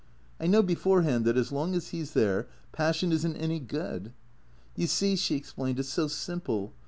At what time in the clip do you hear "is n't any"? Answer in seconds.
3.11-3.59